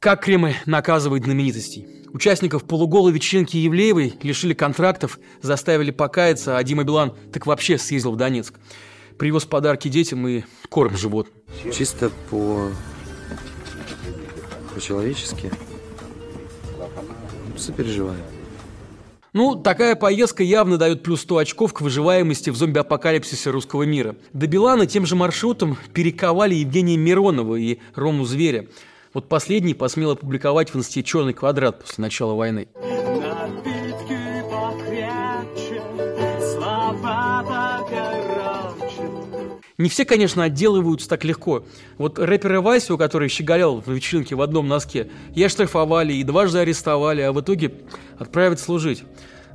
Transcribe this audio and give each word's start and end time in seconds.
Как 0.00 0.24
Кремль 0.24 0.54
наказывает 0.64 1.24
знаменитостей? 1.24 1.86
Участников 2.14 2.64
полуголой 2.64 3.12
вечеринки 3.12 3.58
Евлеевой 3.58 4.14
лишили 4.22 4.54
контрактов, 4.54 5.18
заставили 5.42 5.90
покаяться, 5.90 6.56
а 6.56 6.64
Дима 6.64 6.84
Билан 6.84 7.12
так 7.30 7.44
вообще 7.44 7.76
съездил 7.76 8.12
в 8.12 8.16
Донецк. 8.16 8.54
Привез 9.18 9.44
подарки 9.44 9.88
детям 9.88 10.26
и 10.26 10.44
корм 10.70 10.96
животным. 10.96 11.34
Чисто 11.70 12.10
по... 12.30 12.70
по-человечески. 14.74 15.52
Сопереживаю. 17.58 18.16
Ну, 19.34 19.54
такая 19.54 19.96
поездка 19.96 20.42
явно 20.42 20.78
дает 20.78 21.02
плюс 21.02 21.20
100 21.20 21.36
очков 21.36 21.74
к 21.74 21.82
выживаемости 21.82 22.48
в 22.48 22.56
зомби-апокалипсисе 22.56 23.50
русского 23.50 23.82
мира. 23.82 24.16
До 24.32 24.46
Билана 24.46 24.86
тем 24.86 25.04
же 25.04 25.14
маршрутом 25.14 25.76
перековали 25.92 26.54
Евгения 26.54 26.96
Миронова 26.96 27.56
и 27.56 27.80
Рому 27.94 28.24
Зверя. 28.24 28.66
Вот 29.12 29.28
последний 29.28 29.74
посмел 29.74 30.12
опубликовать 30.12 30.72
в 30.72 30.76
инсте 30.76 31.02
«Черный 31.02 31.32
квадрат» 31.32 31.80
после 31.80 32.02
начала 32.02 32.34
войны. 32.34 32.68
Не 39.78 39.88
все, 39.88 40.04
конечно, 40.04 40.44
отделываются 40.44 41.08
так 41.08 41.24
легко. 41.24 41.64
Вот 41.96 42.18
рэпера 42.18 42.60
Васю, 42.60 42.98
который 42.98 43.28
щеголял 43.28 43.80
в 43.80 43.88
вечеринке 43.88 44.36
в 44.36 44.42
одном 44.42 44.68
носке, 44.68 45.10
я 45.34 45.48
штрафовали 45.48 46.12
и 46.12 46.22
дважды 46.22 46.58
арестовали, 46.58 47.22
а 47.22 47.32
в 47.32 47.40
итоге 47.40 47.72
отправят 48.18 48.60
служить. 48.60 49.02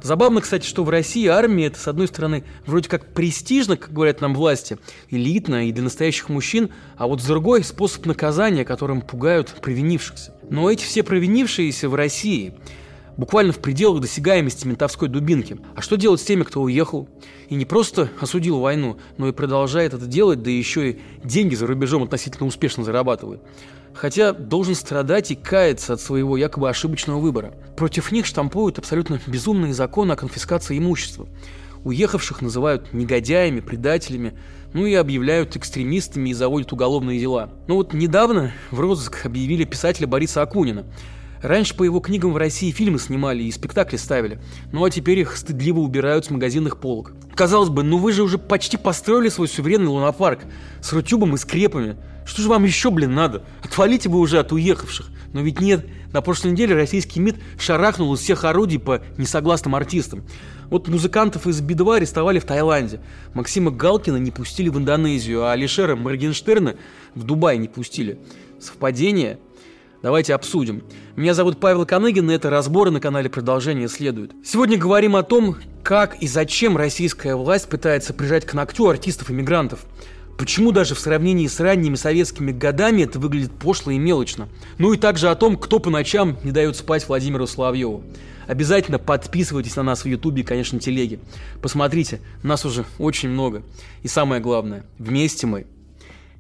Забавно, 0.06 0.40
кстати, 0.40 0.68
что 0.68 0.84
в 0.84 0.90
России 0.92 1.26
армия 1.26 1.66
это, 1.66 1.80
с 1.80 1.88
одной 1.88 2.08
стороны, 2.08 2.44
вроде 2.68 2.88
как 2.88 3.12
престижно, 3.16 3.76
как 3.76 3.92
говорят 3.92 4.22
нам 4.22 4.36
власти, 4.36 4.78
элитно 5.10 5.68
и 5.68 5.72
для 5.72 5.82
настоящих 5.82 6.30
мужчин, 6.30 6.70
а 6.96 7.08
вот 7.08 7.24
с 7.24 7.26
другой 7.26 7.64
способ 7.64 8.06
наказания, 8.06 8.66
которым 8.66 9.02
пугают 9.02 9.56
провинившихся. 9.64 10.36
Но 10.48 10.70
эти 10.70 10.84
все 10.84 11.02
провинившиеся 11.02 11.90
в 11.90 11.96
России 11.96 12.54
буквально 13.18 13.52
в 13.52 13.58
пределах 13.58 14.00
досягаемости 14.00 14.68
ментовской 14.68 15.10
дубинки. 15.10 15.58
А 15.76 15.82
что 15.82 15.96
делать 15.96 16.22
с 16.22 16.24
теми, 16.24 16.44
кто 16.44 16.62
уехал 16.62 17.10
и 17.50 17.56
не 17.56 17.66
просто 17.66 18.12
осудил 18.20 18.60
войну, 18.60 18.98
но 19.18 19.30
и 19.30 19.32
продолжает 19.32 19.96
это 19.96 20.06
делать, 20.06 20.44
да 20.44 20.52
еще 20.52 20.92
и 20.92 21.00
деньги 21.24 21.56
за 21.56 21.66
рубежом 21.66 22.04
относительно 22.04 22.46
успешно 22.46 22.84
зарабатывает? 22.84 23.42
Хотя 23.96 24.34
должен 24.34 24.76
страдать 24.76 25.32
и 25.32 25.36
каяться 25.36 25.94
от 25.94 26.02
своего 26.02 26.36
якобы 26.36 26.70
ошибочного 26.70 27.20
выбора. 27.20 27.54
Против 27.78 28.12
них 28.12 28.26
штампуют 28.26 28.78
абсолютно 28.78 29.20
безумные 29.26 29.74
законы 29.74 30.12
о 30.12 30.18
конфискации 30.18 30.78
имущества. 30.78 31.28
Уехавших 31.86 32.42
называют 32.42 32.94
негодяями, 32.94 33.62
предателями, 33.62 34.38
ну 34.74 34.86
и 34.86 34.94
объявляют 34.96 35.56
экстремистами 35.56 36.30
и 36.30 36.34
заводят 36.34 36.74
уголовные 36.74 37.20
дела. 37.20 37.52
Но 37.68 37.76
вот 37.76 37.94
недавно 37.94 38.52
в 38.70 38.80
розыск 38.80 39.26
объявили 39.26 39.64
писателя 39.64 40.08
Бориса 40.08 40.42
Акунина– 40.42 40.86
Раньше 41.42 41.76
по 41.76 41.84
его 41.84 42.00
книгам 42.00 42.34
в 42.34 42.38
России 42.38 42.72
фильмы 42.72 43.00
снимали 43.00 43.44
и 43.44 43.52
спектакли 43.52 43.98
ставили, 43.98 44.40
ну 44.72 44.84
а 44.84 44.90
теперь 44.90 45.20
их 45.20 45.38
стыдливо 45.38 45.80
убирают 45.80 46.26
с 46.26 46.30
магазинных 46.30 46.78
полок. 46.78 47.14
Казалось 47.36 47.70
бы, 47.70 47.84
ну 47.84 47.98
вы 47.98 48.14
же 48.14 48.24
уже 48.24 48.38
почти 48.38 48.78
построили 48.78 49.30
свой 49.30 49.48
суверенный 49.48 49.88
лунопарк 49.88 50.40
с 50.82 50.94
рутюбом 50.94 51.36
и 51.36 51.38
скрепами. 51.38 51.98
Что 52.26 52.42
же 52.42 52.50
вам 52.50 52.64
еще, 52.64 52.90
блин, 52.90 53.14
надо? 53.14 53.44
Отвалите 53.62 54.10
вы 54.10 54.20
уже 54.20 54.40
от 54.40 54.52
уехавших. 54.52 55.10
Но 55.34 55.42
ведь 55.42 55.60
нет, 55.60 55.86
на 56.14 56.22
прошлой 56.22 56.52
неделе 56.52 56.76
российский 56.76 57.20
МИД 57.20 57.36
шарахнул 57.60 58.14
из 58.14 58.22
всех 58.22 58.46
орудий 58.46 58.80
по 58.80 59.02
несогласным 59.18 59.76
артистам. 59.76 60.24
Вот 60.70 60.88
музыкантов 60.88 61.46
из 61.46 61.60
Би-2 61.60 61.98
арестовали 61.98 62.40
в 62.40 62.46
Таиланде. 62.46 63.02
Максима 63.34 63.70
Галкина 63.70 64.16
не 64.16 64.32
пустили 64.32 64.70
в 64.70 64.78
Индонезию, 64.78 65.44
а 65.44 65.52
Алишера 65.52 65.98
Моргенштерна 65.98 66.76
в 67.14 67.24
Дубай 67.24 67.58
не 67.58 67.68
пустили. 67.68 68.18
Совпадение? 68.62 69.38
Давайте 70.06 70.36
обсудим. 70.36 70.84
Меня 71.16 71.34
зовут 71.34 71.60
Павел 71.60 71.84
Коныгин, 71.84 72.30
и 72.30 72.36
это 72.36 72.52
разборы 72.52 72.92
на 72.92 73.00
канале 73.00 73.28
«Продолжение 73.28 73.88
следует». 73.88 74.34
Сегодня 74.46 74.78
говорим 74.78 75.16
о 75.16 75.24
том, 75.24 75.56
как 75.82 76.22
и 76.22 76.28
зачем 76.28 76.78
российская 76.78 77.36
власть 77.36 77.68
пытается 77.68 78.14
прижать 78.14 78.46
к 78.46 78.54
ногтю 78.54 78.88
артистов-иммигрантов. 78.88 79.84
Почему 80.38 80.72
даже 80.72 80.94
в 80.94 81.00
сравнении 81.00 81.48
с 81.48 81.60
ранними 81.60 81.96
советскими 81.96 82.52
годами 82.52 83.02
это 83.02 83.18
выглядит 83.18 83.52
пошло 83.54 83.92
и 83.92 83.98
мелочно? 83.98 84.48
Ну 84.78 84.94
и 84.94 84.98
также 84.98 85.28
о 85.28 85.36
том, 85.36 85.58
кто 85.58 85.80
по 85.80 85.90
ночам 85.90 86.38
не 86.44 86.52
дает 86.52 86.76
спать 86.76 87.08
Владимиру 87.08 87.48
Соловьеву. 87.48 88.04
Обязательно 88.46 89.00
подписывайтесь 89.00 89.76
на 89.76 89.82
нас 89.82 90.04
в 90.04 90.08
Ютубе 90.08 90.44
и, 90.44 90.46
конечно, 90.46 90.80
телеге. 90.80 91.18
Посмотрите, 91.64 92.22
нас 92.44 92.64
уже 92.64 92.86
очень 93.00 93.30
много. 93.30 93.64
И 94.04 94.08
самое 94.08 94.40
главное, 94.40 94.86
вместе 95.00 95.48
мы 95.48 95.66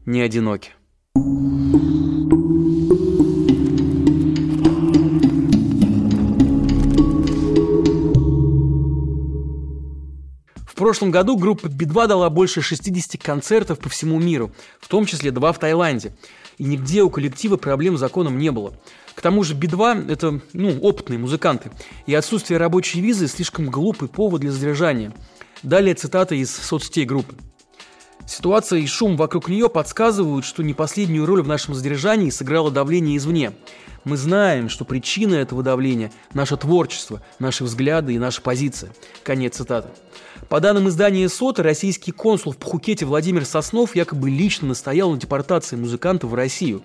не 0.06 0.22
одиноки. 0.22 0.70
В 1.16 1.55
прошлом 10.86 11.10
году 11.10 11.36
группа 11.36 11.68
Би-2 11.68 12.06
дала 12.06 12.30
больше 12.30 12.62
60 12.62 13.20
концертов 13.20 13.80
по 13.80 13.90
всему 13.90 14.20
миру, 14.20 14.52
в 14.80 14.88
том 14.88 15.08
числе 15.08 15.32
два 15.32 15.52
в 15.52 15.58
Таиланде. 15.58 16.16
И 16.60 16.64
нигде 16.64 17.02
у 17.02 17.10
коллектива 17.10 17.58
проблем 17.58 17.98
с 17.98 18.00
законом 18.00 18.38
не 18.38 18.52
было. 18.52 18.72
К 19.16 19.22
тому 19.24 19.44
же 19.44 19.56
Би-2– 19.56 20.08
это 20.12 20.42
ну, 20.54 20.80
опытные 20.82 21.18
музыканты, 21.18 21.72
и 22.06 22.14
отсутствие 22.14 22.60
рабочей 22.60 23.02
визы– 23.02 23.28
слишком 23.28 23.72
глупый 23.72 24.10
повод 24.10 24.42
для 24.42 24.52
задержания. 24.52 25.12
Далее 25.64 25.96
цитата 25.96 26.36
из 26.36 26.56
соцсетей 26.56 27.06
группы. 27.06 27.34
Ситуация 28.28 28.80
и 28.80 28.88
шум 28.88 29.18
вокруг 29.18 29.50
нее 29.50 29.70
подсказывают, 29.70 30.46
что 30.46 30.64
не 30.64 30.74
последнюю 30.74 31.26
роль 31.26 31.44
в 31.44 31.48
нашем 31.48 31.76
задержании 31.76 32.32
сыграло 32.32 32.72
давление 32.72 33.18
извне. 33.18 33.54
Мы 34.04 34.18
знаем, 34.18 34.68
что 34.70 34.84
причина 34.84 35.36
этого 35.36 35.62
давления– 35.62 36.12
наше 36.34 36.58
творчество, 36.58 37.22
наши 37.40 37.64
взгляды 37.64 38.14
и 38.14 38.20
наша 38.20 38.42
позиция. 38.42 38.92
Конец 39.24 39.58
цитаты. 39.58 39.90
По 40.50 40.60
данным 40.60 40.90
издания 40.90 41.30
СОТа, 41.30 41.64
российский 41.64 42.12
консул 42.12 42.52
в 42.52 42.58
Пхукете 42.58 43.06
Владимир 43.06 43.46
Соснов 43.46 43.96
якобы 43.96 44.30
лично 44.30 44.70
настоял 44.70 45.12
на 45.12 45.18
депортации 45.18 45.76
музыкантов 45.76 46.32
в 46.32 46.36
Россию. 46.36 46.82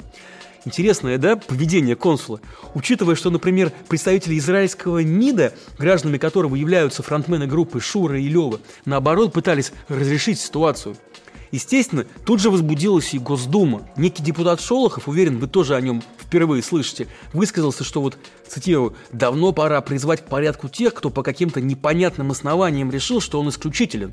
Интересное, 0.67 1.17
да, 1.17 1.37
поведение 1.37 1.97
консула? 1.97 2.41
Учитывая, 2.75 3.15
что, 3.15 3.31
например, 3.31 3.72
представители 3.89 4.39
израильского 4.39 5.03
МИДа, 5.03 5.55
гражданами 5.78 6.19
которого 6.19 6.55
являются 6.55 7.03
фронтмены 7.03 7.47
группы 7.47 7.81
Шура 7.81 8.21
и 8.21 8.28
Лева, 8.28 8.61
наоборот 8.84 9.33
пытались 9.33 9.72
разрешить 9.89 10.39
ситуацию– 10.39 10.97
Естественно, 11.53 12.06
тут 12.25 12.41
же 12.41 12.50
возбудилась 12.50 13.12
и 13.12 13.19
Госдума. 13.19 13.88
Некий 13.97 14.22
депутат 14.22 14.61
Шолохов, 14.61 15.09
уверен, 15.09 15.38
вы 15.38 15.49
тоже 15.49 15.75
о 15.75 15.81
нем 15.81 16.03
впервые 16.19 16.62
слышите, 16.62 17.09
высказался, 17.33 17.83
что 17.83 18.00
вот, 18.00 18.16
цитирую, 18.47 18.94
«давно 19.12 19.53
пора 19.53 19.81
призвать 19.81 20.25
к 20.25 20.28
порядку 20.28 20.69
тех, 20.69 20.94
кто 20.94 21.10
по 21.10 21.22
каким-то 21.22 21.60
непонятным 21.60 22.31
основаниям 22.31 22.91
решил, 22.91 23.21
что 23.21 23.41
он 23.41 23.49
исключителен». 23.49 24.12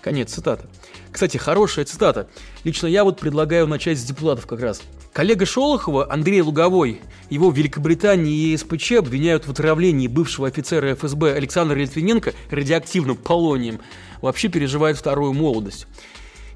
Конец 0.00 0.32
цитаты. 0.32 0.66
Кстати, 1.12 1.36
хорошая 1.36 1.84
цитата. 1.84 2.28
Лично 2.64 2.86
я 2.86 3.04
вот 3.04 3.18
предлагаю 3.18 3.66
начать 3.66 3.98
с 3.98 4.04
депутатов 4.04 4.46
как 4.46 4.60
раз. 4.60 4.80
Коллега 5.12 5.44
Шолохова, 5.44 6.10
Андрей 6.10 6.40
Луговой, 6.40 7.00
его 7.28 7.50
в 7.50 7.56
Великобритании 7.56 8.52
и 8.52 8.56
СПЧ 8.56 8.92
обвиняют 8.92 9.46
в 9.46 9.50
отравлении 9.50 10.06
бывшего 10.06 10.46
офицера 10.46 10.94
ФСБ 10.94 11.34
Александра 11.34 11.76
Литвиненко 11.76 12.32
радиоактивным 12.50 13.16
полонием. 13.16 13.80
Вообще 14.22 14.48
переживает 14.48 14.96
вторую 14.96 15.34
молодость. 15.34 15.86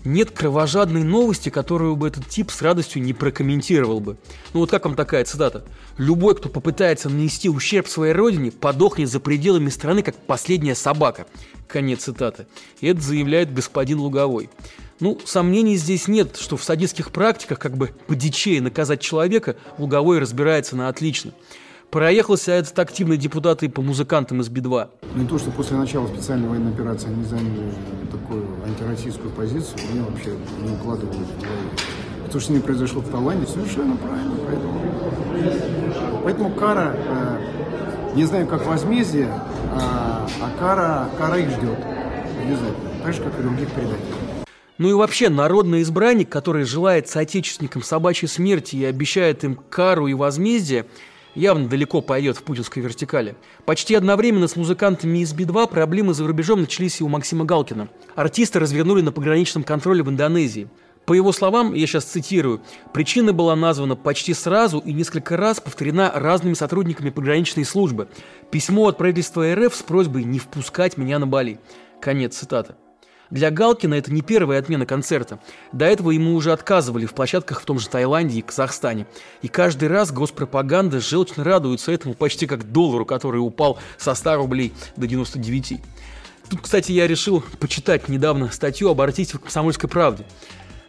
Нет 0.04 0.30
кровожадной 0.32 1.02
новости, 1.02 1.48
которую 1.48 1.96
бы 1.96 2.08
этот 2.08 2.28
тип 2.28 2.50
с 2.50 2.60
радостью 2.60 3.02
не 3.02 3.14
прокомментировал 3.14 4.00
бы. 4.00 4.18
Ну 4.52 4.60
вот 4.60 4.70
как 4.70 4.84
вам 4.84 4.96
такая 4.96 5.24
цитата? 5.24 5.64
«Любой, 5.96 6.34
кто 6.34 6.50
попытается 6.50 7.08
нанести 7.08 7.48
ущерб 7.48 7.88
своей 7.88 8.12
родине, 8.12 8.50
подохнет 8.50 9.08
за 9.08 9.18
пределами 9.20 9.70
страны, 9.70 10.02
как 10.02 10.14
последняя 10.16 10.74
собака». 10.74 11.26
Конец 11.68 12.02
цитаты. 12.02 12.46
И 12.80 12.86
это 12.86 13.00
заявляет 13.00 13.54
господин 13.54 14.00
Луговой. 14.00 14.50
Ну, 15.00 15.18
сомнений 15.24 15.76
здесь 15.76 16.06
нет, 16.06 16.36
что 16.36 16.56
в 16.56 16.62
садистских 16.62 17.10
практиках, 17.10 17.58
как 17.58 17.76
бы 17.76 17.90
по 18.06 18.14
дичее 18.14 18.60
наказать 18.60 19.00
человека, 19.00 19.56
Луговой 19.78 20.18
разбирается 20.18 20.76
на 20.76 20.88
отлично. 20.88 21.32
Проехался 21.94 22.50
этот 22.50 22.76
активный 22.80 23.16
депутат 23.16 23.62
и 23.62 23.68
по 23.68 23.80
музыкантам 23.80 24.40
из 24.40 24.48
Би-2. 24.48 24.88
Ну 25.14 25.22
и 25.22 25.26
то, 25.28 25.38
что 25.38 25.52
после 25.52 25.76
начала 25.76 26.08
специальной 26.08 26.48
военной 26.48 26.72
операции 26.72 27.06
они 27.06 27.22
заняли 27.22 27.72
такую 28.10 28.48
антироссийскую 28.66 29.30
позицию, 29.30 29.78
мне 29.92 30.02
вообще 30.02 30.30
не 30.60 30.74
укладывалось 30.74 31.28
в 31.28 31.40
голове. 31.40 31.68
То, 32.24 32.30
что 32.30 32.40
с 32.40 32.48
ними 32.48 32.62
произошло 32.62 33.00
в 33.00 33.08
Таиланде, 33.08 33.46
совершенно 33.46 33.96
правильно. 33.96 34.34
Поэтому, 34.44 36.22
поэтому 36.24 36.50
кара, 36.54 36.96
э, 36.96 38.16
не 38.16 38.24
знаю, 38.24 38.48
как 38.48 38.66
возмездие, 38.66 39.28
а, 39.72 40.26
а 40.40 40.58
кара, 40.58 41.08
кара 41.16 41.38
их 41.38 41.48
ждет. 41.48 41.78
Обязательно. 42.44 42.74
Так 43.04 43.14
же, 43.14 43.22
как 43.22 43.38
и 43.38 43.42
других 43.42 43.68
предателей. 43.70 44.14
Ну 44.78 44.90
и 44.90 44.94
вообще, 44.94 45.28
народный 45.28 45.82
избранник, 45.82 46.28
который 46.28 46.64
желает 46.64 47.06
соотечественникам 47.06 47.84
собачьей 47.84 48.28
смерти 48.28 48.74
и 48.74 48.84
обещает 48.84 49.44
им 49.44 49.54
кару 49.70 50.08
и 50.08 50.14
возмездие– 50.14 50.86
явно 51.34 51.68
далеко 51.68 52.00
пойдет 52.00 52.36
в 52.36 52.42
путинской 52.42 52.82
вертикали. 52.82 53.36
Почти 53.64 53.94
одновременно 53.94 54.48
с 54.48 54.56
музыкантами 54.56 55.18
из 55.18 55.32
Би-2 55.32 55.68
проблемы 55.68 56.14
за 56.14 56.26
рубежом 56.26 56.60
начались 56.60 57.00
и 57.00 57.04
у 57.04 57.08
Максима 57.08 57.44
Галкина. 57.44 57.88
Артиста 58.14 58.60
развернули 58.60 59.02
на 59.02 59.12
пограничном 59.12 59.62
контроле 59.62 60.02
в 60.02 60.10
Индонезии. 60.10 60.68
По 61.06 61.12
его 61.12 61.32
словам, 61.32 61.74
я 61.74 61.86
сейчас 61.86 62.04
цитирую, 62.04 62.62
причина 62.92 63.34
была 63.34 63.54
названа 63.54 63.94
почти 63.94 64.32
сразу 64.32 64.78
и 64.78 64.92
несколько 64.92 65.36
раз 65.36 65.60
повторена 65.60 66.10
разными 66.14 66.54
сотрудниками 66.54 67.10
пограничной 67.10 67.64
службы. 67.64 68.08
Письмо 68.50 68.88
от 68.88 68.96
правительства 68.96 69.54
РФ 69.54 69.74
с 69.74 69.82
просьбой 69.82 70.24
не 70.24 70.38
впускать 70.38 70.96
меня 70.96 71.18
на 71.18 71.26
Бали. 71.26 71.60
Конец 72.00 72.36
цитаты. 72.36 72.74
Для 73.34 73.50
Галкина 73.50 73.94
это 73.94 74.12
не 74.12 74.22
первая 74.22 74.60
отмена 74.60 74.86
концерта. 74.86 75.40
До 75.72 75.86
этого 75.86 76.12
ему 76.12 76.36
уже 76.36 76.52
отказывали 76.52 77.04
в 77.04 77.14
площадках 77.14 77.60
в 77.60 77.64
том 77.64 77.80
же 77.80 77.88
Таиланде 77.88 78.38
и 78.38 78.42
Казахстане. 78.42 79.08
И 79.42 79.48
каждый 79.48 79.88
раз 79.88 80.12
госпропаганда 80.12 81.00
желчно 81.00 81.42
радуется 81.42 81.90
этому 81.90 82.14
почти 82.14 82.46
как 82.46 82.70
доллару, 82.70 83.04
который 83.04 83.38
упал 83.38 83.80
со 83.98 84.14
100 84.14 84.36
рублей 84.36 84.72
до 84.94 85.08
99. 85.08 85.80
Тут, 86.48 86.60
кстати, 86.60 86.92
я 86.92 87.08
решил 87.08 87.42
почитать 87.58 88.08
недавно 88.08 88.52
статью 88.52 88.88
об 88.88 89.00
артисте 89.00 89.36
в 89.36 89.40
«Комсомольской 89.40 89.90
правде». 89.90 90.24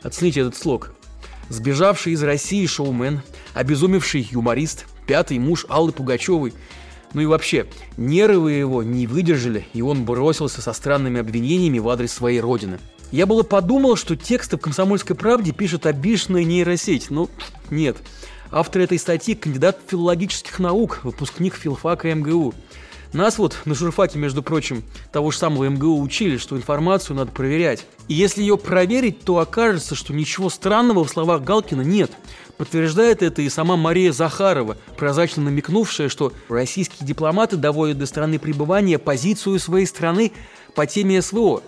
Оцените 0.04 0.42
этот 0.42 0.56
слог. 0.56 0.94
Сбежавший 1.50 2.14
из 2.14 2.22
России 2.22 2.68
шоумен, 2.68 3.22
обезумевший 3.56 4.28
юморист, 4.30 4.86
пятый 5.08 5.40
муж 5.40 5.66
Аллы 5.68 5.92
Пугачевой– 5.92 6.54
ну 7.16 7.22
и 7.22 7.26
вообще, 7.26 7.66
нервы 7.96 8.52
его 8.52 8.84
не 8.84 9.08
выдержали, 9.08 9.66
и 9.72 9.82
он 9.82 10.04
бросился 10.04 10.62
со 10.62 10.74
странными 10.74 11.22
обвинениями 11.22 11.80
в 11.80 11.88
адрес 11.88 12.12
своей 12.12 12.42
родины. 12.42 12.78
Я 13.10 13.26
было 13.26 13.44
подумал, 13.44 13.96
что 13.96 14.18
тексты 14.18 14.58
в 14.58 14.60
«Комсомольской 14.60 15.16
правде» 15.16 15.54
пишет 15.54 15.86
обиженная 15.86 16.44
нейросеть, 16.44 17.10
но 17.10 17.30
нет. 17.70 17.96
Автор 18.52 18.82
этой 18.82 19.00
статьи– 19.00 19.34
кандидат 19.36 19.80
филологических 19.88 20.60
наук, 20.60 21.00
выпускник 21.04 21.56
филфака 21.56 22.14
МГУ. 22.14 22.54
Нас 23.16 23.38
вот 23.38 23.56
на 23.64 23.74
журфаке, 23.74 24.20
между 24.20 24.44
прочим, 24.44 24.84
того 25.14 25.32
же 25.32 25.38
самого 25.38 25.70
МГУ 25.70 26.02
учили, 26.02 26.36
что 26.36 26.58
информацию 26.58 27.16
надо 27.16 27.32
проверять. 27.32 27.86
И 28.10 28.14
если 28.14 28.42
ее 28.42 28.58
проверить, 28.58 29.22
то 29.22 29.38
окажется, 29.38 29.96
что 29.96 30.14
ничего 30.14 30.50
странного 30.50 31.06
в 31.06 31.10
словах 31.10 31.42
Галкина 31.42 31.82
нет. 31.82 32.12
Подтверждает 32.58 33.24
это 33.24 33.42
и 33.42 33.48
сама 33.48 33.78
Мария 33.78 34.12
Захарова, 34.12 34.76
прозрачно 34.98 35.44
намекнувшая, 35.44 36.10
что 36.10 36.34
российские 36.50 37.08
дипломаты 37.08 37.56
доводят 37.56 37.98
до 37.98 38.06
страны 38.06 38.38
пребывания 38.38 39.00
позицию 39.00 39.60
своей 39.60 39.86
страны 39.86 40.34
по 40.76 40.86
теме 40.86 41.22
СВО. 41.22 41.64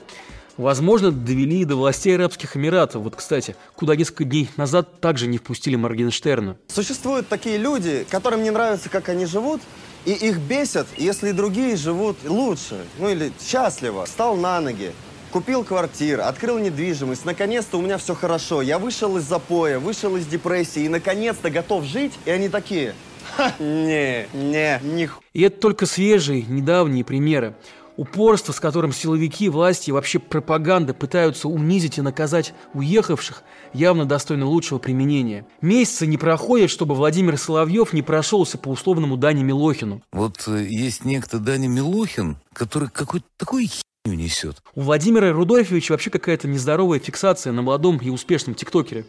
Возможно, 0.57 1.11
довели 1.11 1.61
и 1.61 1.65
до 1.65 1.77
властей 1.77 2.15
Арабских 2.15 2.57
Эмиратов. 2.57 3.03
Вот, 3.03 3.15
кстати, 3.15 3.55
куда 3.75 3.95
несколько 3.95 4.25
дней 4.25 4.49
назад 4.57 4.99
также 4.99 5.27
не 5.27 5.37
впустили 5.37 5.77
Моргенштерна. 5.77 6.57
Существуют 6.67 7.29
такие 7.29 7.57
люди, 7.57 8.05
которым 8.09 8.43
не 8.43 8.49
нравится, 8.49 8.89
как 8.89 9.07
они 9.07 9.25
живут, 9.25 9.61
и 10.07 10.13
их 10.13 10.37
бесят, 10.37 10.87
если 10.95 11.31
другие 11.31 11.75
живут 11.75 12.15
лучше, 12.23 12.85
ну 12.97 13.09
или 13.09 13.33
счастливо. 13.45 14.05
Встал 14.05 14.37
на 14.37 14.61
ноги, 14.61 14.93
купил 15.33 15.65
квартиру, 15.65 16.23
открыл 16.23 16.59
недвижимость. 16.59 17.25
Наконец-то 17.25 17.77
у 17.77 17.81
меня 17.81 17.97
все 17.97 18.15
хорошо. 18.15 18.61
Я 18.61 18.79
вышел 18.79 19.17
из 19.17 19.23
запоя, 19.23 19.79
вышел 19.79 20.15
из 20.15 20.25
депрессии 20.25 20.83
и 20.83 20.87
наконец-то 20.87 21.49
готов 21.49 21.83
жить. 21.83 22.13
И 22.23 22.31
они 22.31 22.47
такие, 22.47 22.95
Ха, 23.35 23.53
не, 23.59 24.27
не, 24.33 24.79
не. 24.81 25.09
И 25.33 25.41
это 25.41 25.59
только 25.59 25.85
свежие, 25.85 26.43
недавние 26.43 27.03
примеры. 27.03 27.53
Упорство, 27.97 28.53
с 28.53 28.59
которым 28.59 28.93
силовики, 28.93 29.49
власти 29.49 29.89
и 29.89 29.91
вообще 29.91 30.19
пропаганда 30.19 30.93
пытаются 30.93 31.47
унизить 31.47 31.97
и 31.97 32.01
наказать 32.01 32.53
уехавших, 32.75 33.41
явно 33.73 34.05
достойно 34.05 34.45
лучшего 34.45 34.77
применения. 34.77 35.47
Месяцы 35.61 36.05
не 36.05 36.17
проходят, 36.17 36.69
чтобы 36.69 36.93
Владимир 36.93 37.37
Соловьев 37.37 37.93
не 37.93 38.03
прошелся 38.03 38.59
по 38.59 38.69
условному 38.69 39.17
Дане 39.17 39.43
Милохину. 39.43 40.03
Вот 40.11 40.47
э, 40.47 40.67
есть 40.69 41.05
некто 41.05 41.39
Даня 41.39 41.67
Милохин, 41.67 42.37
который 42.53 42.89
какой-то 42.89 43.25
такой 43.35 43.65
херню 43.65 44.21
несет. 44.21 44.57
У 44.75 44.81
Владимира 44.81 45.31
Рудольфовича 45.31 45.93
вообще 45.93 46.11
какая-то 46.11 46.47
нездоровая 46.47 46.99
фиксация 46.99 47.51
на 47.51 47.63
молодом 47.63 47.97
и 47.97 48.11
успешном 48.11 48.53
тиктокере. 48.53 49.07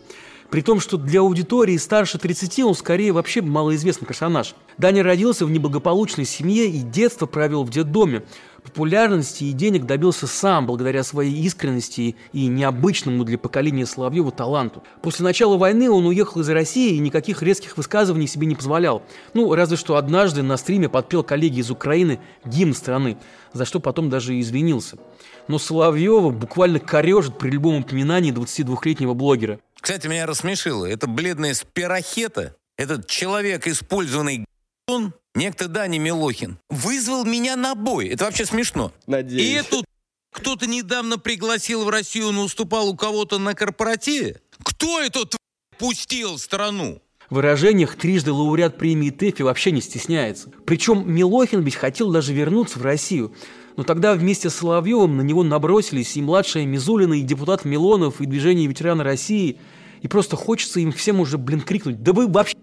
При 0.50 0.62
том, 0.62 0.80
что 0.80 0.96
для 0.96 1.20
аудитории 1.20 1.76
старше 1.76 2.18
30 2.18 2.60
он 2.60 2.74
скорее 2.74 3.12
вообще 3.12 3.42
малоизвестный 3.42 4.08
персонаж. 4.08 4.54
Даня 4.78 5.02
родился 5.02 5.44
в 5.44 5.50
неблагополучной 5.50 6.24
семье 6.24 6.70
и 6.70 6.80
детство 6.80 7.26
провел 7.26 7.64
в 7.64 7.70
детдоме. 7.70 8.22
Популярности 8.62 9.44
и 9.44 9.52
денег 9.52 9.86
добился 9.86 10.26
сам 10.26 10.66
благодаря 10.66 11.02
своей 11.02 11.34
искренности 11.42 12.16
и 12.32 12.46
необычному 12.46 13.24
для 13.24 13.38
поколения 13.38 13.86
Соловьева 13.86 14.30
таланту. 14.30 14.82
После 15.02 15.24
начала 15.24 15.56
войны 15.56 15.90
он 15.90 16.06
уехал 16.06 16.40
из 16.40 16.48
России 16.48 16.94
и 16.94 16.98
никаких 16.98 17.42
резких 17.42 17.76
высказываний 17.76 18.26
себе 18.26 18.46
не 18.46 18.54
позволял. 18.54 19.02
Ну, 19.34 19.54
разве 19.54 19.76
что 19.76 19.96
однажды 19.96 20.42
на 20.42 20.56
стриме 20.56 20.88
подпел 20.88 21.22
коллеги 21.22 21.60
из 21.60 21.70
Украины 21.70 22.20
гимн 22.44 22.74
страны, 22.74 23.18
за 23.52 23.64
что 23.64 23.80
потом 23.80 24.10
даже 24.10 24.38
извинился. 24.38 24.98
Но 25.46 25.58
Соловьева 25.58 26.30
буквально 26.30 26.78
корежит 26.78 27.38
при 27.38 27.50
любом 27.50 27.80
упоминании 27.80 28.32
22-летнего 28.32 29.14
блогера. 29.14 29.60
Кстати, 29.80 30.06
меня 30.08 30.26
рассмешило. 30.26 30.84
Это 30.84 31.06
бледная 31.06 31.54
спирохета, 31.54 32.54
этот 32.76 33.06
человек, 33.06 33.66
использованный 33.66 34.44
он, 34.88 35.12
некто 35.34 35.68
Дани 35.68 35.98
Милохин, 35.98 36.58
вызвал 36.70 37.24
меня 37.24 37.54
на 37.56 37.74
бой. 37.74 38.08
Это 38.08 38.24
вообще 38.24 38.44
смешно. 38.44 38.92
Надеюсь. 39.06 39.42
И 39.42 39.52
эту 39.52 39.84
кто-то 40.32 40.66
недавно 40.66 41.18
пригласил 41.18 41.84
в 41.84 41.88
Россию, 41.88 42.32
но 42.32 42.44
уступал 42.44 42.88
у 42.88 42.96
кого-то 42.96 43.38
на 43.38 43.54
корпоративе. 43.54 44.40
Кто 44.62 45.00
этот 45.00 45.36
пустил 45.78 46.38
страну? 46.38 47.00
В 47.30 47.34
выражениях 47.34 47.96
трижды 47.96 48.32
лауреат 48.32 48.78
премии 48.78 49.10
ТЭФИ 49.10 49.42
вообще 49.42 49.70
не 49.70 49.82
стесняется. 49.82 50.50
Причем 50.64 51.10
Милохин 51.12 51.60
ведь 51.60 51.74
хотел 51.74 52.10
даже 52.10 52.32
вернуться 52.32 52.78
в 52.78 52.82
Россию. 52.82 53.34
Но 53.76 53.84
тогда 53.84 54.14
вместе 54.14 54.48
с 54.48 54.54
Соловьевым 54.54 55.18
на 55.18 55.22
него 55.22 55.42
набросились 55.42 56.16
и 56.16 56.22
младшая 56.22 56.64
Мизулина, 56.64 57.14
и 57.14 57.22
депутат 57.22 57.64
Милонов, 57.64 58.20
и 58.20 58.26
движение 58.26 58.66
ветераны 58.66 59.04
России. 59.04 59.60
И 60.00 60.08
просто 60.08 60.36
хочется 60.36 60.80
им 60.80 60.90
всем 60.90 61.20
уже, 61.20 61.36
блин, 61.36 61.60
крикнуть, 61.60 62.02
да 62.02 62.12
вы 62.12 62.28
вообще 62.28 62.56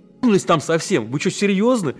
там 0.45 0.61
совсем, 0.61 1.09
вы 1.11 1.19
что, 1.19 1.31
серьезно? 1.31 1.95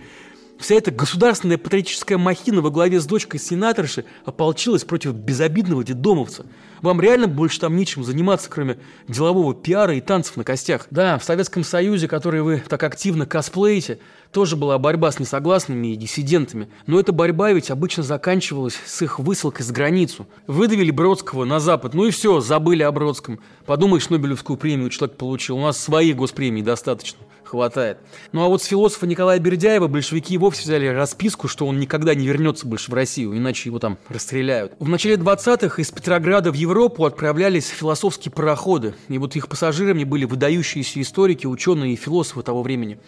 Вся 0.58 0.76
эта 0.76 0.90
государственная 0.90 1.58
патриотическая 1.58 2.16
махина 2.16 2.62
во 2.62 2.70
главе 2.70 2.98
с 2.98 3.04
дочкой 3.04 3.38
сенаторши 3.38 4.06
ополчилась 4.24 4.84
против 4.84 5.12
безобидного 5.12 5.84
дедомовца. 5.84 6.46
Вам 6.80 7.00
реально 7.00 7.28
больше 7.28 7.60
там 7.60 7.76
нечем 7.76 8.04
заниматься, 8.04 8.48
кроме 8.48 8.78
делового 9.06 9.54
пиара 9.54 9.94
и 9.94 10.00
танцев 10.00 10.36
на 10.36 10.44
костях. 10.44 10.86
Да, 10.90 11.18
в 11.18 11.24
Советском 11.24 11.62
Союзе, 11.62 12.08
который 12.08 12.40
вы 12.40 12.62
так 12.66 12.82
активно 12.82 13.26
косплеите, 13.26 13.98
тоже 14.36 14.56
была 14.56 14.78
борьба 14.78 15.10
с 15.12 15.18
несогласными 15.18 15.94
и 15.94 15.96
диссидентами. 15.96 16.68
Но 16.84 17.00
эта 17.00 17.10
борьба 17.10 17.52
ведь 17.52 17.70
обычно 17.70 18.02
заканчивалась 18.02 18.78
с 18.84 19.00
их 19.00 19.18
высылкой 19.18 19.64
с 19.64 19.70
границу. 19.70 20.26
Выдавили 20.46 20.90
Бродского 20.90 21.46
на 21.46 21.58
Запад, 21.58 21.94
ну 21.94 22.04
и 22.04 22.10
все, 22.10 22.40
забыли 22.40 22.82
о 22.82 22.92
Бродском. 22.92 23.40
Подумаешь, 23.64 24.10
Нобелевскую 24.10 24.58
премию 24.58 24.90
человек 24.90 25.16
получил, 25.16 25.56
у 25.56 25.62
нас 25.62 25.82
своих 25.82 26.16
госпремий 26.16 26.60
достаточно 26.60 27.18
хватает. 27.44 27.96
Ну 28.32 28.44
а 28.44 28.48
вот 28.48 28.62
с 28.62 28.66
философа 28.66 29.06
Николая 29.06 29.38
Бердяева 29.38 29.88
большевики 29.88 30.36
вовсе 30.36 30.64
взяли 30.64 30.86
расписку, 30.86 31.48
что 31.48 31.66
он 31.66 31.80
никогда 31.80 32.14
не 32.14 32.26
вернется 32.26 32.66
больше 32.66 32.90
в 32.90 32.94
Россию, 32.94 33.34
иначе 33.38 33.70
его 33.70 33.78
там 33.78 33.96
расстреляют. 34.10 34.74
В 34.78 34.86
начале 34.86 35.14
20-х 35.14 35.80
из 35.80 35.90
Петрограда 35.90 36.52
в 36.52 36.56
Европу 36.56 37.06
отправлялись 37.06 37.68
философские 37.68 38.32
пароходы, 38.32 38.94
и 39.08 39.16
вот 39.16 39.34
их 39.34 39.48
пассажирами 39.48 40.04
были 40.04 40.26
выдающиеся 40.26 41.00
историки, 41.00 41.46
ученые 41.46 41.94
и 41.94 41.96
философы 41.96 42.42
того 42.42 42.62
времени. 42.62 42.98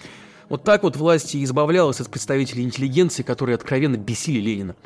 Вот 0.49 0.65
так 0.65 0.83
вот 0.83 0.97
власть 0.97 1.35
и 1.35 1.45
избавлялась 1.45 2.01
от 2.01 2.09
представителей 2.09 2.65
интеллигенции, 2.65 3.23
которые 3.23 3.55
откровенно 3.55 3.97
бесили 3.97 4.41
Ленина. 4.41 4.77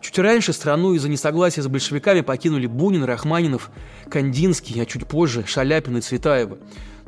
Чуть 0.00 0.18
раньше 0.18 0.54
страну 0.54 0.94
из-за 0.94 1.10
несогласия 1.10 1.62
с 1.62 1.68
большевиками 1.68 2.22
покинули 2.22 2.66
Бунин, 2.66 3.04
Рахманинов, 3.04 3.70
Кандинский, 4.08 4.80
а 4.80 4.86
чуть 4.86 5.06
позже 5.06 5.44
Шаляпин 5.46 5.98
и 5.98 6.00
Цветаева. 6.00 6.56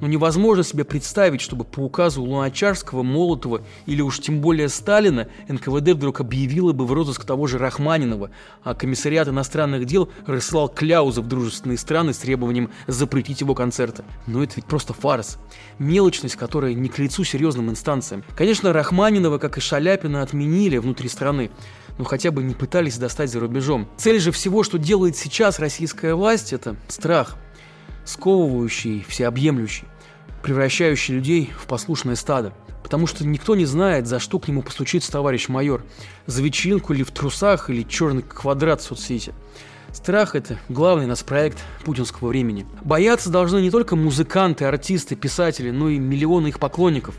Но 0.02 0.08
невозможно 0.08 0.64
себе 0.64 0.82
представить, 0.82 1.40
чтобы 1.40 1.64
по 1.64 1.78
указу 1.78 2.24
Луначарского, 2.24 3.04
Молотова 3.04 3.62
или 3.86 4.02
уж 4.02 4.18
тем 4.18 4.40
более 4.40 4.68
Сталина 4.68 5.28
НКВД 5.46 5.90
вдруг 5.90 6.18
объявило 6.18 6.72
бы 6.72 6.84
в 6.86 6.92
розыск 6.92 7.24
того 7.24 7.46
же 7.46 7.56
Рахманинова, 7.58 8.32
а 8.64 8.74
комиссариат 8.74 9.28
иностранных 9.28 9.84
дел 9.84 10.10
рассылал 10.26 10.68
кляузы 10.68 11.20
в 11.20 11.28
дружественные 11.28 11.78
страны 11.78 12.12
с 12.14 12.18
требованием 12.18 12.70
запретить 12.88 13.42
его 13.42 13.54
концерты. 13.54 14.02
Но 14.26 14.42
это 14.42 14.54
ведь 14.56 14.64
просто 14.64 14.92
фарс. 14.92 15.38
Мелочность, 15.78 16.34
которая 16.34 16.74
не 16.74 16.88
к 16.88 16.98
лицу 16.98 17.22
серьезным 17.22 17.70
инстанциям. 17.70 18.24
Конечно, 18.36 18.72
Рахманинова, 18.72 19.38
как 19.38 19.56
и 19.56 19.60
Шаляпина, 19.60 20.22
отменили 20.22 20.78
внутри 20.78 21.08
страны 21.08 21.52
но 21.98 22.04
хотя 22.04 22.30
бы 22.30 22.42
не 22.42 22.54
пытались 22.54 22.96
достать 22.96 23.30
за 23.30 23.38
рубежом. 23.38 23.86
Цель 23.98 24.18
же 24.18 24.32
всего, 24.32 24.62
что 24.62 24.78
делает 24.78 25.14
сейчас 25.14 25.58
российская 25.58 26.14
власть, 26.14 26.54
это 26.54 26.74
страх, 26.88 27.36
сковывающий, 28.04 29.04
всеобъемлющий 29.08 29.86
превращающий 30.42 31.14
людей 31.14 31.52
в 31.56 31.66
послушное 31.66 32.16
стадо. 32.16 32.52
Потому 32.82 33.06
что 33.06 33.26
никто 33.26 33.54
не 33.54 33.64
знает, 33.64 34.06
за 34.06 34.18
что 34.18 34.38
к 34.38 34.48
нему 34.48 34.62
постучится 34.62 35.12
товарищ 35.12 35.48
майор. 35.48 35.84
За 36.26 36.42
вечеринку 36.42 36.92
или 36.92 37.04
в 37.04 37.12
трусах, 37.12 37.70
или 37.70 37.84
черный 37.84 38.22
квадрат 38.22 38.80
в 38.80 38.84
соцсети. 38.84 39.32
Страх– 39.92 40.34
это 40.34 40.58
главный 40.68 41.06
нас 41.06 41.22
проект 41.22 41.58
путинского 41.84 42.28
времени. 42.28 42.66
Бояться 42.82 43.30
должны 43.30 43.60
не 43.60 43.70
только 43.70 43.94
музыканты, 43.94 44.64
артисты, 44.64 45.16
писатели, 45.16 45.70
но 45.70 45.88
и 45.88 45.98
миллионы 45.98 46.48
их 46.48 46.58
поклонников. 46.58 47.14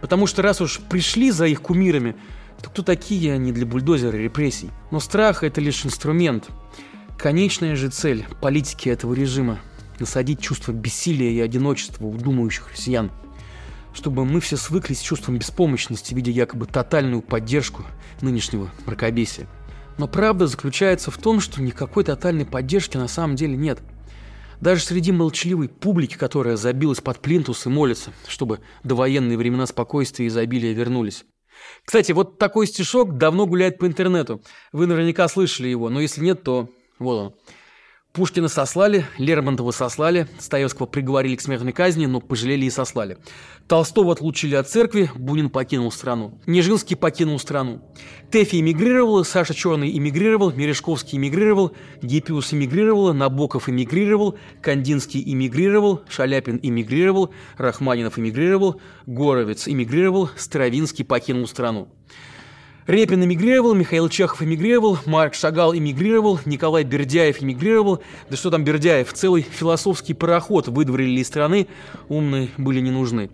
Потому 0.00 0.26
что 0.26 0.42
раз 0.42 0.60
уж 0.60 0.80
пришли 0.80 1.30
за 1.30 1.46
их 1.46 1.62
кумирами, 1.62 2.14
то 2.62 2.70
кто 2.70 2.82
такие 2.82 3.32
они 3.32 3.50
для 3.50 3.66
бульдозера 3.66 4.16
репрессий? 4.16 4.70
Но 4.90 5.00
страх– 5.00 5.42
это 5.42 5.60
лишь 5.60 5.84
инструмент. 5.84 6.48
Конечная 7.18 7.76
же 7.76 7.88
цель 7.88 8.26
политики 8.40 8.88
этого 8.88 9.14
режима– 9.14 9.58
насадить 10.02 10.40
чувство 10.40 10.72
бессилия 10.72 11.30
и 11.30 11.40
одиночества 11.40 12.04
у 12.04 12.12
думающих 12.12 12.70
россиян. 12.70 13.10
Чтобы 13.94 14.24
мы 14.24 14.40
все 14.40 14.56
свыклись 14.56 14.98
с 14.98 15.02
чувством 15.02 15.38
беспомощности, 15.38 16.14
видя 16.14 16.30
якобы 16.30 16.66
тотальную 16.66 17.22
поддержку 17.22 17.84
нынешнего 18.20 18.70
мракобесия. 18.84 19.46
Но 19.98 20.08
правда 20.08 20.46
заключается 20.46 21.10
в 21.10 21.18
том, 21.18 21.40
что 21.40 21.62
никакой 21.62 22.04
тотальной 22.04 22.46
поддержки 22.46 22.96
на 22.96 23.08
самом 23.08 23.36
деле 23.36 23.56
нет. 23.56 23.80
Даже 24.60 24.82
среди 24.82 25.12
молчаливой 25.12 25.68
публики, 25.68 26.16
которая 26.16 26.56
забилась 26.56 27.00
под 27.00 27.20
плинтус 27.20 27.66
и 27.66 27.68
молится, 27.68 28.12
чтобы 28.28 28.60
довоенные 28.84 29.38
времена 29.38 29.66
спокойствия 29.66 30.26
и 30.26 30.28
изобилия 30.28 30.72
вернулись. 30.72 31.24
Кстати, 31.84 32.12
вот 32.12 32.38
такой 32.38 32.66
стишок 32.66 33.18
давно 33.18 33.46
гуляет 33.46 33.78
по 33.78 33.86
интернету. 33.86 34.42
Вы 34.72 34.86
наверняка 34.86 35.28
слышали 35.28 35.68
его, 35.68 35.90
но 35.90 36.00
если 36.00 36.24
нет, 36.24 36.42
то 36.42 36.68
вот 36.98 37.18
он. 37.18 37.34
Пушкина 38.12 38.48
сослали, 38.48 39.06
Лермонтова 39.16 39.70
сослали, 39.70 40.28
Стоевского 40.38 40.84
приговорили 40.84 41.34
к 41.34 41.40
смертной 41.40 41.72
казни, 41.72 42.04
но 42.04 42.20
пожалели 42.20 42.66
и 42.66 42.70
сослали. 42.70 43.16
Толстого 43.66 44.12
отлучили 44.12 44.54
от 44.54 44.68
церкви, 44.68 45.10
Бунин 45.14 45.48
покинул 45.48 45.90
страну. 45.90 46.38
Нежинский 46.46 46.94
покинул 46.94 47.38
страну. 47.38 47.80
Тэфи 48.30 48.60
эмигрировала, 48.60 49.22
Саша 49.22 49.54
Черный 49.54 49.96
эмигрировал, 49.96 50.52
Мережковский 50.52 51.16
эмигрировал, 51.16 51.72
Гиппиус 52.02 52.52
эмигрировала, 52.52 53.14
Набоков 53.14 53.70
эмигрировал, 53.70 54.36
Кандинский 54.60 55.22
эмигрировал, 55.32 56.02
Шаляпин 56.06 56.60
эмигрировал, 56.62 57.32
Рахманинов 57.56 58.18
эмигрировал, 58.18 58.78
Горовец 59.06 59.66
эмигрировал, 59.66 60.28
Стравинский 60.36 61.06
покинул 61.06 61.48
страну. 61.48 61.88
Репин 62.88 63.24
эмигрировал, 63.24 63.74
Михаил 63.74 64.08
Чехов 64.08 64.42
эмигрировал, 64.42 64.98
Марк 65.06 65.34
Шагал 65.34 65.72
эмигрировал, 65.72 66.40
Николай 66.44 66.82
Бердяев 66.82 67.40
эмигрировал. 67.40 68.02
Да 68.28 68.36
что 68.36 68.50
там 68.50 68.64
Бердяев, 68.64 69.12
целый 69.12 69.42
философский 69.42 70.14
пароход 70.14 70.66
выдворили 70.66 71.20
из 71.20 71.28
страны, 71.28 71.68
умные 72.08 72.48
были 72.58 72.80
не 72.80 72.90
нужны. 72.90 73.30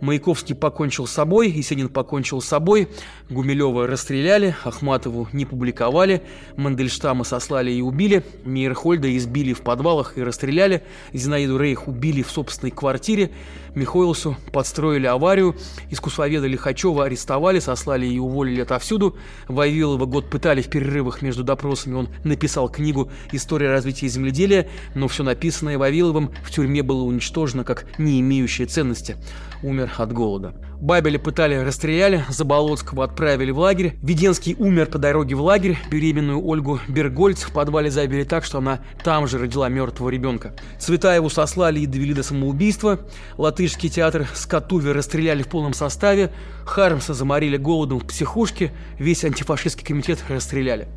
Маяковский 0.00 0.54
покончил 0.54 1.06
с 1.06 1.12
собой, 1.12 1.50
Есенин 1.50 1.88
покончил 1.88 2.40
с 2.40 2.46
собой, 2.46 2.88
Гумилева 3.30 3.86
расстреляли, 3.86 4.54
Ахматову 4.64 5.28
не 5.32 5.44
публиковали, 5.44 6.22
Мандельштама 6.56 7.24
сослали 7.24 7.70
и 7.70 7.80
убили, 7.80 8.24
Мейерхольда 8.44 9.14
избили 9.16 9.52
в 9.52 9.62
подвалах 9.62 10.18
и 10.18 10.22
расстреляли, 10.22 10.82
Зинаиду 11.12 11.58
Рейх 11.58 11.88
убили 11.88 12.22
в 12.22 12.30
собственной 12.30 12.70
квартире, 12.70 13.30
Михоилсу 13.74 14.36
подстроили 14.52 15.06
аварию, 15.06 15.56
искусствоведа 15.90 16.46
Лихачева 16.46 17.04
арестовали, 17.04 17.58
сослали 17.58 18.06
и 18.06 18.18
уволили 18.18 18.62
отовсюду, 18.62 19.16
Вавилова 19.48 20.06
год 20.06 20.30
пытали 20.30 20.62
в 20.62 20.68
перерывах 20.68 21.22
между 21.22 21.44
допросами, 21.44 21.94
он 21.94 22.08
написал 22.24 22.68
книгу 22.68 23.10
«История 23.32 23.70
развития 23.70 24.08
земледелия», 24.08 24.68
но 24.94 25.08
все 25.08 25.22
написанное 25.22 25.78
Вавиловым 25.78 26.32
в 26.42 26.50
тюрьме 26.50 26.82
было 26.82 27.02
уничтожено 27.02 27.64
как 27.64 27.86
не 27.98 28.20
имеющее 28.20 28.66
ценности. 28.66 29.16
Умер 29.62 29.85
от 29.96 30.12
голода. 30.12 30.54
Бабеля 30.80 31.18
пытали, 31.18 31.54
расстреляли, 31.56 32.24
Заболоцкого 32.28 33.04
отправили 33.04 33.50
в 33.50 33.58
лагерь. 33.58 33.96
Веденский 34.02 34.54
умер 34.58 34.86
по 34.86 34.98
дороге 34.98 35.34
в 35.34 35.40
лагерь. 35.40 35.78
Беременную 35.90 36.44
Ольгу 36.44 36.80
Бергольц 36.88 37.42
в 37.42 37.52
подвале 37.52 37.90
забили 37.90 38.24
так, 38.24 38.44
что 38.44 38.58
она 38.58 38.80
там 39.02 39.26
же 39.26 39.38
родила 39.38 39.68
мертвого 39.68 40.10
ребенка. 40.10 40.54
Цветаеву 40.78 41.30
сослали 41.30 41.80
и 41.80 41.86
довели 41.86 42.12
до 42.12 42.22
самоубийства. 42.22 43.00
Латышский 43.38 43.88
театр 43.88 44.28
Скатуви 44.34 44.90
расстреляли 44.90 45.42
в 45.42 45.48
полном 45.48 45.72
составе. 45.72 46.30
Хармса 46.64 47.14
заморили 47.14 47.56
голодом 47.56 48.00
в 48.00 48.06
психушке. 48.06 48.72
Весь 48.98 49.24
антифашистский 49.24 49.86
комитет 49.86 50.22
расстреляли. 50.28 50.88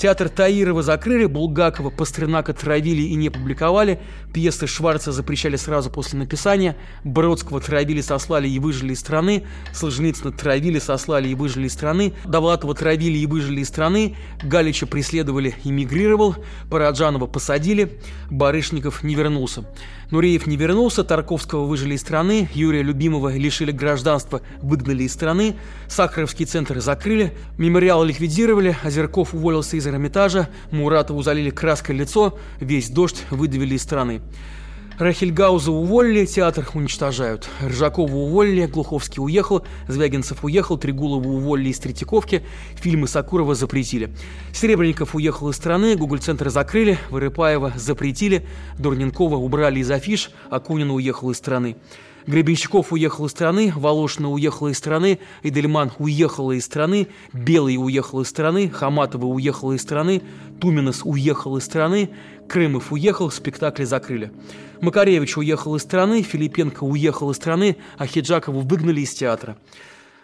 Театр 0.00 0.30
Таирова 0.30 0.82
закрыли, 0.82 1.26
Булгакова, 1.26 1.90
Пастернака 1.90 2.54
травили 2.54 3.02
и 3.02 3.14
не 3.16 3.28
публиковали, 3.28 4.00
пьесы 4.32 4.66
Шварца 4.66 5.12
запрещали 5.12 5.56
сразу 5.56 5.90
после 5.90 6.18
написания, 6.18 6.74
Бродского 7.04 7.60
травили, 7.60 8.00
сослали 8.00 8.48
и 8.48 8.58
выжили 8.58 8.94
из 8.94 9.00
страны, 9.00 9.44
Солженицына 9.74 10.32
травили, 10.32 10.78
сослали 10.78 11.28
и 11.28 11.34
выжили 11.34 11.66
из 11.66 11.74
страны, 11.74 12.14
Довлатова 12.24 12.74
травили 12.74 13.18
и 13.18 13.26
выжили 13.26 13.60
из 13.60 13.68
страны, 13.68 14.16
Галича 14.42 14.86
преследовали 14.86 15.54
и 15.64 15.70
мигрировал, 15.70 16.34
Параджанова 16.70 17.26
посадили, 17.26 17.98
Барышников 18.30 19.02
не 19.02 19.14
вернулся. 19.14 19.66
Нуреев 20.10 20.46
не 20.46 20.56
вернулся, 20.56 21.04
Тарковского 21.04 21.66
выжили 21.66 21.94
из 21.94 22.00
страны, 22.00 22.48
Юрия 22.54 22.82
Любимого 22.82 23.36
лишили 23.36 23.70
гражданства, 23.70 24.40
выгнали 24.62 25.02
из 25.04 25.12
страны, 25.12 25.56
Сахаровский 25.88 26.46
центр 26.46 26.80
закрыли, 26.80 27.34
мемориал 27.58 28.02
ликвидировали, 28.02 28.76
Озерков 28.82 29.34
уволился 29.34 29.76
из 29.76 29.89
Эрмитажа, 29.90 30.48
Муратову 30.70 31.22
залили 31.22 31.50
краской 31.50 31.94
лицо, 31.94 32.38
весь 32.60 32.88
дождь 32.88 33.24
выдавили 33.30 33.74
из 33.74 33.82
страны. 33.82 34.22
Рахильгауза 35.00 35.72
уволили, 35.72 36.26
театр 36.26 36.68
уничтожают. 36.74 37.48
Ржакова 37.64 38.12
уволили, 38.12 38.66
Глуховский 38.66 39.22
уехал, 39.22 39.64
Звягинцев 39.88 40.44
уехал, 40.44 40.76
Трегулова 40.76 41.26
уволили 41.26 41.70
из 41.70 41.78
Третьяковки, 41.78 42.42
фильмы 42.76 43.08
Сакурова 43.08 43.54
запретили. 43.54 44.14
Серебренников 44.52 45.14
уехал 45.14 45.48
из 45.48 45.56
страны, 45.56 45.96
Гугл-центр 45.96 46.50
закрыли, 46.50 46.98
Вырыпаева 47.08 47.72
запретили, 47.76 48.46
Дурненкова 48.78 49.36
убрали 49.36 49.80
из 49.80 49.90
афиш, 49.90 50.32
Акунина 50.50 50.92
уехал 50.92 51.30
из 51.30 51.38
страны. 51.38 51.76
Гребенщиков 52.26 52.92
уехал 52.92 53.26
из 53.26 53.30
страны, 53.30 53.72
Волошина 53.74 54.30
уехала 54.30 54.68
из 54.68 54.78
страны, 54.78 55.18
Эдельман 55.42 55.92
уехала 55.98 56.52
из 56.52 56.64
страны, 56.64 57.08
Белый 57.32 57.76
уехал 57.76 58.20
из 58.20 58.28
страны, 58.28 58.68
Хаматова 58.68 59.26
уехала 59.26 59.72
из 59.72 59.82
страны, 59.82 60.22
Туминас 60.60 61.00
уехал 61.04 61.56
из 61.56 61.64
страны, 61.64 62.10
Крымов 62.48 62.92
уехал, 62.92 63.30
спектакли 63.30 63.84
закрыли. 63.84 64.32
Макаревич 64.80 65.36
уехал 65.36 65.76
из 65.76 65.82
страны, 65.82 66.22
Филипенко 66.22 66.84
уехал 66.84 67.30
из 67.30 67.36
страны, 67.36 67.76
а 67.96 68.06
Хиджакову 68.06 68.60
выгнали 68.60 69.00
из 69.00 69.14
театра. 69.14 69.56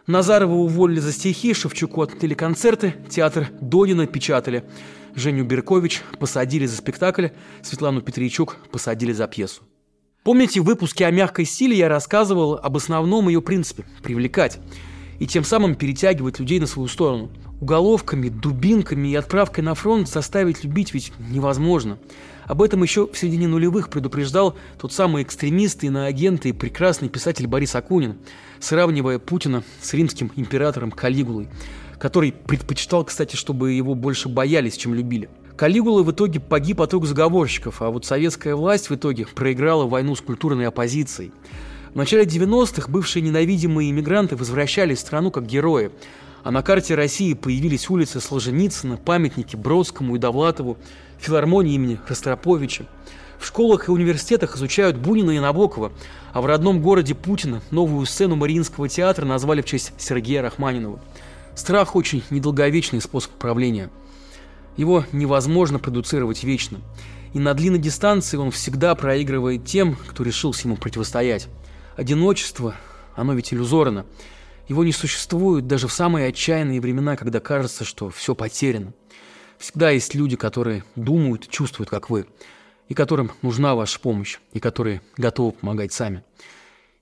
Назарова 0.06 0.54
уволили 0.54 1.00
за 1.00 1.12
стихи, 1.12 1.52
Шевчуку 1.52 2.02
отменили 2.02 2.34
концерты, 2.34 2.94
театр 3.10 3.48
Донина 3.60 4.06
печатали. 4.06 4.64
Женю 5.14 5.44
Беркович 5.44 6.02
посадили 6.20 6.66
за 6.66 6.76
спектакль, 6.76 7.28
Светлану 7.62 8.02
Петричук 8.02 8.56
посадили 8.70 9.12
за 9.12 9.26
пьесу. 9.26 9.62
Помните, 10.26 10.60
в 10.60 10.64
выпуске 10.64 11.06
о 11.06 11.12
мягкой 11.12 11.44
силе 11.44 11.78
я 11.78 11.88
рассказывал 11.88 12.54
об 12.60 12.76
основном 12.76 13.28
ее 13.28 13.40
принципе– 13.40 13.84
привлекать. 14.02 14.58
И 15.20 15.26
тем 15.28 15.44
самым 15.44 15.76
перетягивать 15.76 16.40
людей 16.40 16.58
на 16.58 16.66
свою 16.66 16.88
сторону. 16.88 17.30
Уголовками, 17.60 18.28
дубинками 18.28 19.06
и 19.06 19.14
отправкой 19.14 19.62
на 19.62 19.76
фронт 19.76 20.08
заставить 20.08 20.64
любить 20.64 20.92
ведь 20.94 21.12
невозможно. 21.30 21.98
Об 22.44 22.60
этом 22.60 22.82
еще 22.82 23.06
в 23.06 23.16
середине 23.16 23.46
нулевых 23.46 23.88
предупреждал 23.88 24.56
тот 24.80 24.92
самый 24.92 25.22
экстремист, 25.22 25.84
иноагент 25.84 26.44
и 26.44 26.50
прекрасный 26.50 27.08
писатель 27.08 27.46
Борис 27.46 27.76
Акунин, 27.76 28.16
сравнивая 28.58 29.20
Путина 29.20 29.62
с 29.80 29.94
римским 29.94 30.32
императором 30.34 30.90
Калигулой, 30.90 31.46
который 32.00 32.32
предпочитал, 32.32 33.04
кстати, 33.04 33.36
чтобы 33.36 33.74
его 33.74 33.94
больше 33.94 34.28
боялись, 34.28 34.76
чем 34.76 34.92
любили. 34.92 35.30
Калигула 35.56 36.02
в 36.02 36.10
итоге 36.10 36.38
погиб 36.38 36.82
от 36.82 36.92
рук 36.92 37.06
заговорщиков, 37.06 37.80
а 37.80 37.88
вот 37.88 38.04
советская 38.04 38.54
власть 38.54 38.90
в 38.90 38.94
итоге 38.94 39.26
проиграла 39.26 39.86
войну 39.86 40.14
с 40.14 40.20
культурной 40.20 40.66
оппозицией. 40.66 41.32
В 41.94 41.96
начале 41.96 42.24
90-х 42.24 42.90
бывшие 42.90 43.22
ненавидимые 43.22 43.90
иммигранты 43.90 44.36
возвращались 44.36 44.98
в 44.98 45.00
страну 45.00 45.30
как 45.30 45.46
герои, 45.46 45.90
а 46.44 46.50
на 46.50 46.62
карте 46.62 46.94
России 46.94 47.32
появились 47.32 47.88
улицы 47.88 48.20
Солженицына, 48.20 48.98
памятники 48.98 49.56
Бродскому 49.56 50.16
и 50.16 50.18
Довлатову, 50.18 50.76
филармонии 51.18 51.74
имени 51.74 51.98
Ростроповича. 52.06 52.84
В 53.38 53.46
школах 53.46 53.88
и 53.88 53.90
университетах 53.90 54.56
изучают 54.56 54.98
Бунина 54.98 55.30
и 55.30 55.40
Набокова, 55.40 55.90
а 56.34 56.42
в 56.42 56.46
родном 56.46 56.82
городе 56.82 57.14
Путина 57.14 57.62
новую 57.70 58.04
сцену 58.04 58.36
Мариинского 58.36 58.90
театра 58.90 59.24
назвали 59.24 59.62
в 59.62 59.64
честь 59.64 59.94
Сергея 59.96 60.42
Рахманинова. 60.42 61.00
Страх 61.54 61.96
очень 61.96 62.22
недолговечный 62.28 63.00
способ 63.00 63.34
управления– 63.36 63.88
его 64.76 65.04
невозможно 65.12 65.78
продуцировать 65.78 66.44
вечно. 66.44 66.80
И 67.32 67.38
на 67.38 67.54
длинной 67.54 67.78
дистанции 67.78 68.36
он 68.36 68.50
всегда 68.50 68.94
проигрывает 68.94 69.64
тем, 69.64 69.96
кто 69.96 70.22
решился 70.22 70.68
ему 70.68 70.76
противостоять. 70.76 71.48
Одиночество, 71.96 72.74
оно 73.14 73.34
ведь 73.34 73.52
иллюзорно. 73.52 74.06
Его 74.68 74.84
не 74.84 74.92
существует 74.92 75.66
даже 75.66 75.86
в 75.86 75.92
самые 75.92 76.28
отчаянные 76.28 76.80
времена, 76.80 77.16
когда 77.16 77.40
кажется, 77.40 77.84
что 77.84 78.10
все 78.10 78.34
потеряно. 78.34 78.92
Всегда 79.58 79.90
есть 79.90 80.14
люди, 80.14 80.36
которые 80.36 80.84
думают, 80.96 81.48
чувствуют, 81.48 81.88
как 81.88 82.10
вы, 82.10 82.26
и 82.88 82.94
которым 82.94 83.32
нужна 83.42 83.74
ваша 83.74 83.98
помощь, 84.00 84.38
и 84.52 84.60
которые 84.60 85.02
готовы 85.16 85.52
помогать 85.52 85.92
сами. 85.92 86.24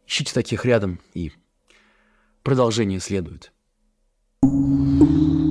Ищите 0.07 0.33
таких 0.35 0.65
рядом, 0.65 1.01
и 1.15 1.33
продолжение 2.43 3.01
следует. 3.01 3.51
thank 4.43 5.39
you 5.39 5.44